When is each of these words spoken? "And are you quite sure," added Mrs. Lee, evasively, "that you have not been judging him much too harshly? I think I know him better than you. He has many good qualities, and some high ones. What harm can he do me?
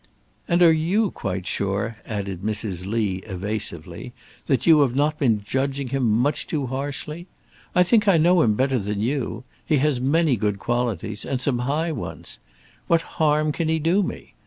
"And 0.47 0.63
are 0.63 0.73
you 0.73 1.11
quite 1.11 1.45
sure," 1.45 1.97
added 2.07 2.41
Mrs. 2.41 2.87
Lee, 2.87 3.17
evasively, 3.27 4.13
"that 4.47 4.65
you 4.65 4.79
have 4.79 4.95
not 4.95 5.19
been 5.19 5.43
judging 5.45 5.89
him 5.89 6.09
much 6.09 6.47
too 6.47 6.65
harshly? 6.65 7.27
I 7.75 7.83
think 7.83 8.07
I 8.07 8.17
know 8.17 8.41
him 8.41 8.55
better 8.55 8.79
than 8.79 8.99
you. 9.01 9.43
He 9.63 9.77
has 9.77 10.01
many 10.01 10.37
good 10.37 10.57
qualities, 10.57 11.23
and 11.23 11.39
some 11.39 11.59
high 11.69 11.91
ones. 11.91 12.39
What 12.87 13.01
harm 13.21 13.51
can 13.51 13.69
he 13.69 13.77
do 13.77 14.01
me? 14.01 14.33